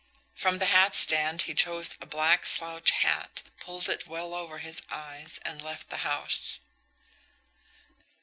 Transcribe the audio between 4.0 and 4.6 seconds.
well over